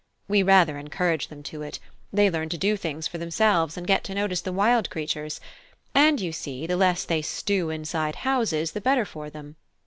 We 0.27 0.41
rather 0.41 0.79
encourage 0.79 1.27
them 1.27 1.43
to 1.43 1.61
it; 1.61 1.79
they 2.11 2.27
learn 2.27 2.49
to 2.49 2.57
do 2.57 2.75
things 2.75 3.07
for 3.07 3.19
themselves, 3.19 3.77
and 3.77 3.85
get 3.85 4.03
to 4.05 4.15
notice 4.15 4.41
the 4.41 4.51
wild 4.51 4.89
creatures; 4.89 5.39
and, 5.93 6.19
you 6.19 6.31
see, 6.31 6.65
the 6.65 6.75
less 6.75 7.05
they 7.05 7.21
stew 7.21 7.69
inside 7.69 8.15
houses 8.25 8.71
the 8.71 8.81
better 8.81 9.05
for 9.05 9.29
them. 9.29 9.57